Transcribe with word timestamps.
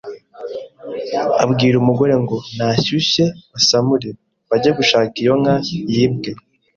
abwira 1.43 1.75
umugore 1.79 2.13
ngo 2.23 2.35
nashyushye 2.57 3.25
basamure, 3.53 4.09
bajye 4.49 4.69
gushaka 4.79 5.13
iyo 5.23 5.33
nka 5.41 5.55
yibwe 5.93 6.31